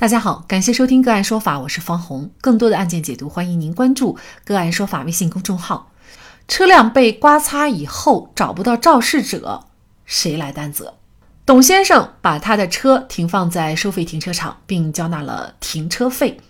[0.00, 2.30] 大家好，感谢收听个案说法，我是方红。
[2.40, 5.92] 更多的案件解读，欢迎您关注个案说法微信公众号。
[6.48, 9.66] 车辆被刮擦以后找不到肇事者，
[10.06, 10.94] 谁来担责？
[11.44, 16.40] 董先生把他的车停放在收费停车场，并交纳了停车费。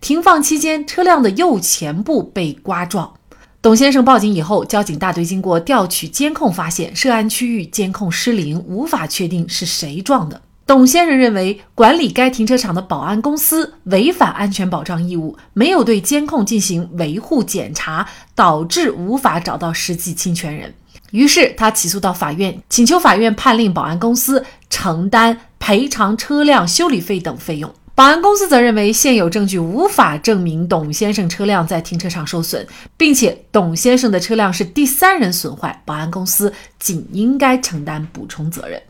[0.00, 3.12] 停放期间，车辆的右前部被刮撞。
[3.60, 10.40] 董先生报警以后，交警大队经过调取监控，发现涉案区域监控失灵，无法确定是谁撞的。
[10.66, 20.72] 董先生认为，管理该停车场的保安公司违反安全保障义务，没有对监控进行维护检查，导致无法找到实际侵权人。
[21.10, 27.72] 于是他起诉到法院，请求法院判令保安公司承担赔偿车辆修理费等费用。
[27.94, 38.82] 保安公司则认为，现有证据无法证明董先生车辆在停车场受损，并且董先生的车辆是第三人损坏，保安公司仅应该承担补充责任。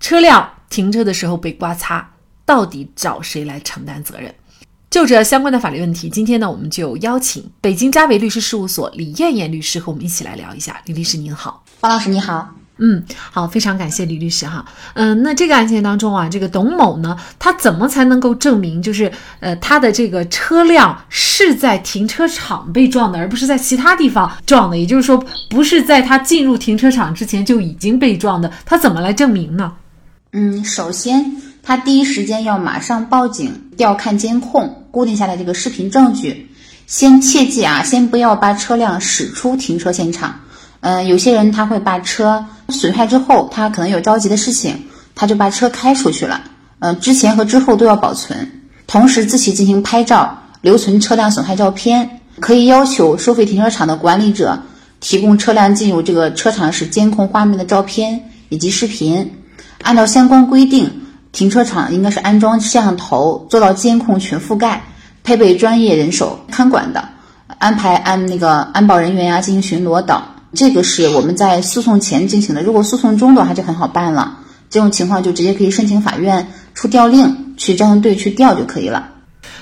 [0.00, 0.50] 车辆。
[0.70, 2.12] 停车的时候被刮擦，
[2.46, 4.32] 到底找谁来承担责任？
[4.88, 10.80] 就这相关的法律问题，今天呢，我们就邀请北京嘉维律师事务所李艳艳律师和我们一起来聊一下。
[10.84, 24.78] 李律师您好，方老师你好，嗯，好，非常感谢李律师哈，嗯，那这个案件当中啊，这个董某呢，他怎么才能够证明，就是呃，他的这个车辆是在停车场被撞的，而不是在其他地方撞的？
[24.78, 29.72] 也就是说，不是在他进入停车场之前就已经被撞的，他怎么来证明呢？
[30.32, 36.48] 嗯，首先他第一时间要马上报警调看监控，固定下来这个视频证据。
[36.86, 40.40] 先切记啊，先不要把车辆驶出停车现场。
[40.80, 44.80] 嗯，有些人他会把车损坏之后，他可能有着急的事情，
[45.14, 46.40] 他就把车开出去了。
[46.78, 48.50] 嗯，之前和之后都要保存，
[48.86, 52.08] 同时自己进行拍照，留存车辆损害照片。
[52.38, 54.58] 可以要求收费停车场的管理者
[55.00, 59.30] 提供车辆进入这个车场时监控画面的照片以及视频。
[59.82, 60.90] 按照相关规定，
[61.32, 64.82] 停车场应该是安装摄像头，做到监控全覆盖，
[65.24, 67.08] 配备专业人手看管的，
[67.58, 70.22] 安排安那个安保人员呀进行巡逻等。
[70.52, 72.62] 这个是我们在诉讼前进行的。
[72.62, 74.38] 如果诉讼中的话就很好办了，
[74.68, 79.08] 这种情况就直接可以申请法院出调令，去交通队去调就可以了。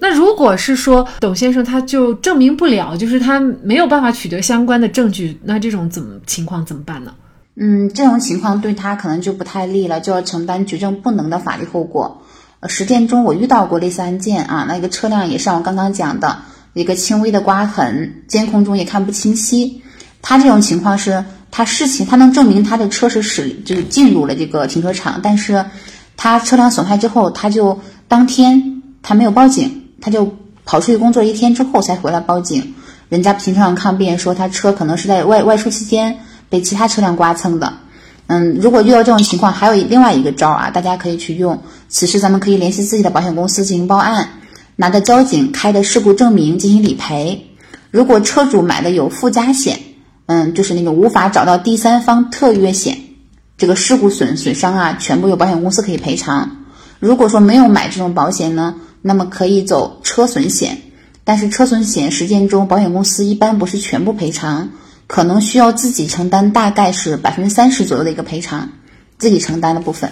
[0.00, 7.12] 那如果是说董先生他就证明不了，就是他没有办法取得相关的证据，那这种怎么情况怎么办呢？
[7.54, 12.22] 嗯，这种情况对他可能就不太利了，就要承担举证不能的法律后果。
[12.60, 16.38] 呃，实践中我遇到过类似案件啊，那个车辆也像我刚刚讲的
[16.72, 19.82] 一个轻微的刮痕，监控中也看不清晰。
[20.22, 25.66] 他这种情况是，他事情他能证明他的车是驶就是进入了这个停车场，但是
[26.16, 32.74] 他车辆损坏之后，他就当天他没有报警，他就跑出去工作一天之后才回来报警。
[33.10, 36.20] 人家停车场抗辩说他车可能是在外外出期间。
[36.52, 37.72] 被其他车辆刮蹭的，
[38.26, 41.62] 嗯，如果遇到这种情况，还有另外一个招啊，大家可以去用。
[41.88, 44.28] 此时咱们可以联系自己的保险公司进行报案，
[44.76, 47.46] 拿着交警开的事故证明进行理赔。
[47.90, 49.80] 如果车主买的有附加险，
[50.26, 52.98] 嗯，就是那个无法找到第三方特约险，
[53.56, 56.66] 这个事故损损伤啊，全部由保险公司可以赔偿。
[57.00, 60.82] 如果说没有买这种保险呢，那么可以走车损险，
[61.24, 64.68] 但是车损险实践中保险公司一般不是全部赔偿。
[65.12, 68.66] 可能需要自己承担，大概是百分之三十左右的一个赔偿，
[69.18, 70.10] 自己承担的部分。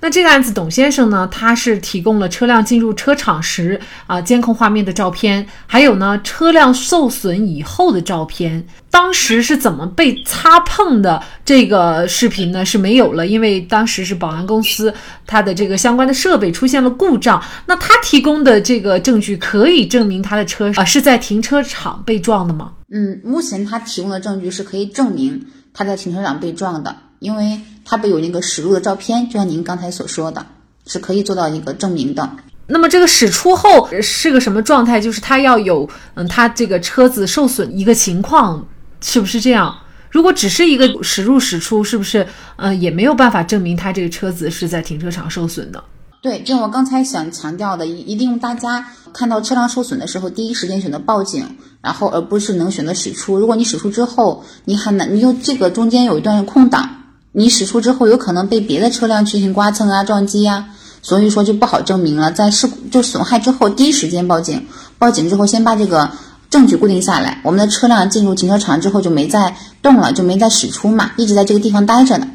[0.00, 8.66] 那这个案子，董先生呢，他是提供了车辆进入车场时啊监控画面的照片，还有呢车辆受损以后的照片。
[8.90, 11.22] 当时是怎么被擦碰的？
[11.44, 14.92] 这个视频呢是没有了，因为当时是保安公司
[15.26, 17.40] 他的这个相关的设备出现了故障。
[17.66, 22.72] 那他提供的这个证据可以证明他的车啊是在停车场被撞的吗？
[22.92, 30.46] 嗯，目前他提供的证据是可以证明他在停车场被撞的，因为他不有那个驶入的照片，就像您刚才所说的，
[30.86, 32.28] 是可以做到一个证明的。
[32.66, 35.00] 那么这个驶出后是个什么状态？
[35.00, 38.64] 就是它要有嗯，它这个车子受损一个情况，
[39.00, 39.76] 是不是这样？
[40.08, 42.26] 如果只是一个驶入驶出，是不是
[42.56, 45.82] 呃也没有办法证明他这个车子是在停车场受损的？
[46.22, 53.38] 对，就我刚才想强调的，一一定大家看到车辆受损的时候，第一时间选择报警，然后而不是能选择驶出。
[53.38, 56.99] 如果你驶出之后，你很难，你又这个中间有一段空档，
[57.32, 60.66] 你驶出之后有可能被别的车辆进行刮蹭啊、撞击呀，
[61.00, 62.32] 所以说就不好证明了。
[62.32, 64.66] 在事故就损害之后，第一时间报警，
[64.98, 66.10] 报警之后先把这个
[66.50, 67.40] 证据固定下来。
[67.44, 72.26] 我们的车辆进入停车场之后就没再动了，就没再驶出嘛，一直在这个地方待着呢。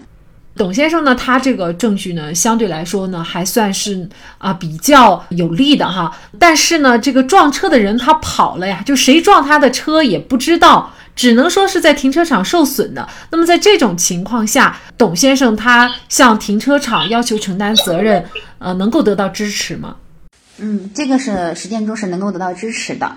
[0.55, 4.07] 董先生呢，他这个证据呢，相对来说呢，还算是
[4.37, 6.15] 啊比较有利的哈。
[6.39, 13.07] 但是呢，这个撞车的人他跑了呀，就谁撞他的车也不知道，只能说是在停车场受损的。
[13.29, 18.23] 那么在这种情况下，董先生他向停车场要求承担责任，
[18.59, 19.97] 呃，能够得到支持吗？
[20.57, 23.11] 嗯，这个是实践中是能够得到支持的。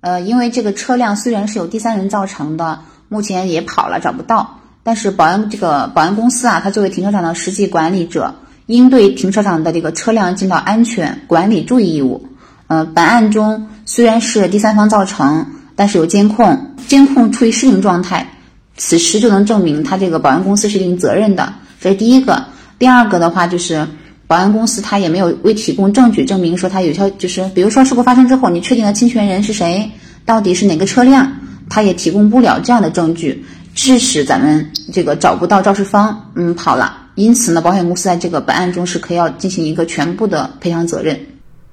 [0.00, 8.32] 呃，因为这个车辆虽然是由第三人造成的，目前也跑了找不到，但是保安这个保安公司啊，它作为停车场的实际管理者，
[8.66, 12.28] 应对停车场的这个车辆尽到安全管理注意义务。
[12.68, 18.28] 呃，本案中虽然是第三方造成，但是有监控，监控处于失灵状态，
[18.76, 21.54] 此时就能证明他这个保安公司是一定责任的。
[21.80, 22.44] 这是第一个。
[22.78, 23.88] 第二个的话就是。
[24.26, 29.92] 保安公司他也没有未提供证据证明说他有效，就是比如说事故发生之后，你确定的侵权人是谁，
[30.24, 31.30] 到底是哪个车辆，
[31.68, 33.44] 他也提供不了这样的证据，
[33.74, 37.02] 致使咱们这个找不到肇事方，嗯，跑了。
[37.16, 41.18] 因此呢，保险公司在这个本案中是可以要进行一个全部的赔偿责任。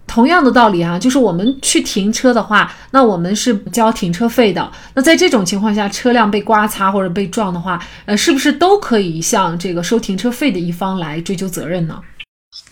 [0.05, 4.69] 同样的道理啊，就是我们去停车的话，那我们是交停车费的。
[4.93, 11.99] 那在这种情况下，车辆被刮擦或者被撞的话，呃，是不是都可以向这个收停车费的一方来追究责任呢？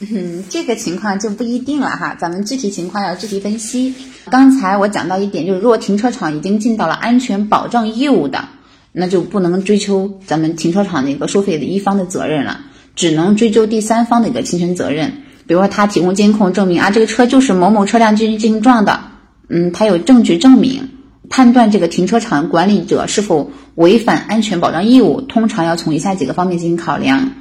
[0.01, 3.95] 嗯，这个情况就不一定了哈，咱们具体情况要具体分析。
[4.29, 8.45] 刚才我讲到一点，就是如果停车场已经尽到了安全保障义务的，
[8.91, 12.59] 那就不能追究咱们停车场那个收费的一方的责任了，
[12.95, 15.23] 只能追究第三方的一个侵权责任。
[15.47, 18.99] 比如说他提供监控证明啊，这个车就是某某车辆进行进行撞的，
[19.47, 20.89] 嗯，他有证据证明，
[21.29, 27.31] 判断这个停车场管理者是否违反安全保障义务，通常要从以下几个方面进行考量。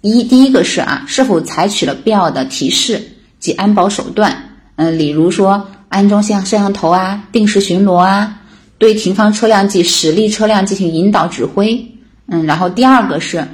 [0.00, 3.02] 一第一个是啊，是否采取了必要的提示
[3.38, 4.50] 及安保手段？
[4.76, 8.40] 嗯，例如说安装像摄像头啊，定时巡逻啊，
[8.82, 11.72] 对停放车辆及驶离车辆进行引导指挥。
[12.26, 13.46] 嗯，然后第二个是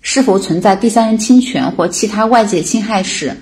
[0.00, 3.36] 是否存在第三人侵权或其他外界侵害时，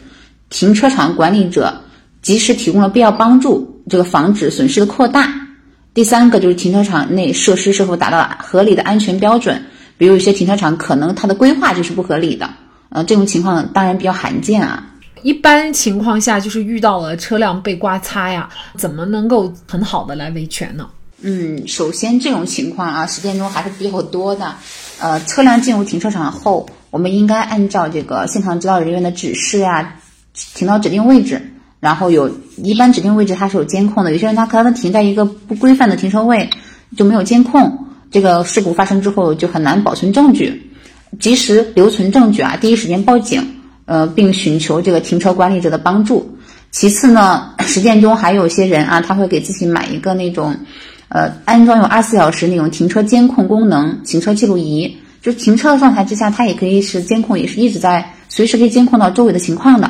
[0.48, 1.78] 停车场管理者
[2.22, 5.34] 及时提供了必要帮助，这个防止损失的扩大。
[5.92, 9.62] 第三个就是停车场内设施是否达到合理的安全标准。
[9.98, 12.48] 比如有些停车场可能它的规划就是不合理的，
[12.88, 14.82] 呃，这种情况当然比较罕见啊。
[15.20, 18.48] 一般情况下就是遇到了车辆被刮擦呀，
[18.78, 20.88] 怎么能够很好的来维权呢？
[21.26, 24.54] 嗯，首先这种情况啊，实践中还是比较多的。
[25.00, 29.96] 呃，车辆进入停车场后，我们应该按照这个现场指导人员的指示呀，
[30.54, 31.40] 停到指定位置。
[31.80, 36.50] 然后有一般指定位置它是有监控的，有些人他可能停在一个不规范的停车位，
[36.94, 37.86] 就没有监控。
[38.10, 40.70] 这个事故发生之后就很难保存证据，
[41.18, 43.42] 及时留存证据啊，第一时间报警，
[43.86, 46.36] 呃，并寻求这个停车管理者的帮助。
[46.70, 50.56] 其次呢，实践中还有些人啊，他会给自己买一个那种，
[51.14, 59.88] 呃，安装有二十四小时那种停车监控功能行车记录仪，就停车的状态之下，它也可以是监控，也是一直在随时可以监控到周围的情况的。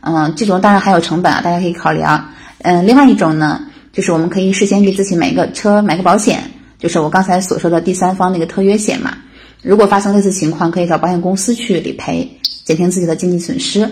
[0.00, 2.34] 嗯，这种当然还有成本啊，大家可以考虑啊。
[2.58, 3.60] 嗯，另外一种呢，
[3.92, 6.40] 就是我们可以事先给自己买一个车买个保险。
[6.80, 9.16] 就是我刚才所说的第三方那个特约险嘛，
[9.62, 12.28] 如果发生类似情况，可以找保险公司去理赔，
[12.64, 13.88] 减轻自己的经济损失。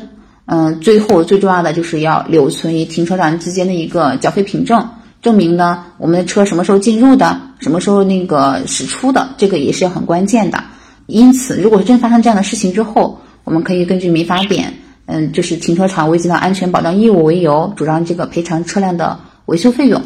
[0.46, 4.84] 嗯，最后最重要的就是要留存与停车场之间的一个缴费凭证，
[5.22, 10.62] 证明呢我们的车什么时候进入的，什么时候那个驶出的，这个也是很关键的。
[11.06, 14.72] 因此，如果是真发生这样的事情之后，我们可以根据民法典，
[15.06, 20.00] 嗯，就是停车场未尽到安全保障义务为由，主张这个赔偿车辆的维修费用。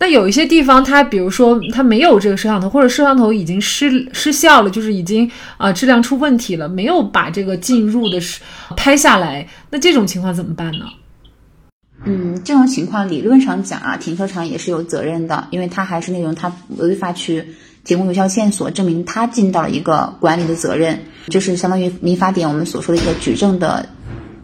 [0.00, 8.20] 那有一些地方，它比如说它没有这个摄像头，或者摄像头已经失失效了，就是已经啊质量出问题了，没有把这个进入的
[8.76, 10.86] 拍下来，那这种情况怎么办呢？
[12.04, 17.44] 嗯，这种情况理论上讲啊，停车场也是有责任的，因为他还是那种他违法去
[17.84, 23.88] 提供有效线索，证明他尽到了一个管理的责任，就是相当于民法典我们所说的一个举证的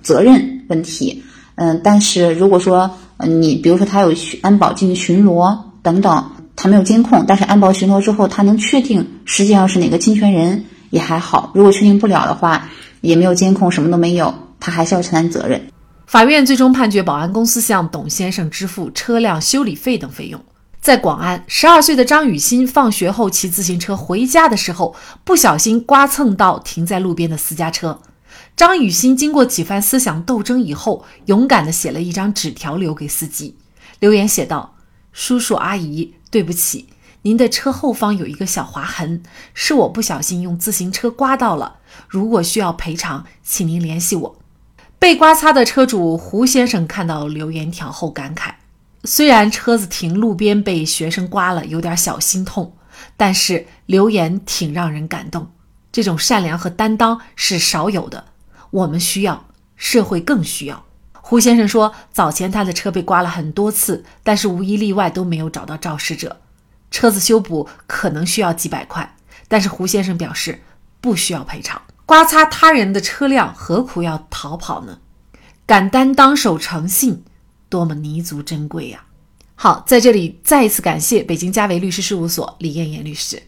[0.02, 1.22] 责任问题。
[1.54, 4.12] 嗯，但是如果说，你比如说他有
[4.42, 11.52] 安保进行巡逻等等，他没有监控，但是安保巡逻之后，他能确定实际上是哪个侵权人也还好。
[11.54, 12.68] 如果确定不了的话，
[13.00, 15.60] 也没有监控，什么都没有，他还是要承担责任。
[16.06, 20.44] 法院最终判决保安公司向董先生支付车辆修理费等费用。
[20.80, 24.94] 在广安，十二岁的张雨欣放学后骑自行车回家的时候，
[25.24, 28.00] 不小心刮蹭到停在路边的私家车。
[28.54, 33.56] 张雨欣经过几番思想斗争以后，勇敢地写了一张纸条留给司机。
[33.98, 34.76] 留言写道
[35.12, 36.88] ：“叔叔阿姨，对不起，
[37.22, 39.22] 您的车后方有一个小划痕，
[39.54, 41.76] 是我不小心用自行车刮到了。
[42.06, 44.36] 如果需要赔偿，请您联系我。”
[45.04, 48.54] 被刮擦的车主胡先生看到留言条后感慨
[49.04, 52.74] ：“虽然车子停路边被学生刮了，有点小心痛，
[53.14, 55.52] 但是留言挺让人感动。
[55.92, 58.24] 这种善良和担当是少有的。”
[58.72, 59.44] 我们需要，
[59.76, 60.82] 社会更需要。
[61.12, 66.40] 胡先生说，早前他的车被刮了很多次，但是无一例外都没有找到肇事者。
[66.90, 69.14] 车子修补可能需要几百块，
[69.48, 70.62] 但是胡先生表示
[71.02, 71.82] 不需要赔偿。
[72.06, 74.98] 刮擦他人的车辆，何苦要逃跑呢？
[75.66, 77.24] 敢担当、守诚信，
[77.68, 79.06] 多么弥足珍贵呀！
[79.54, 83.42] 好，在这里再一次感谢北京嘉维律师事务所李艳艳律师。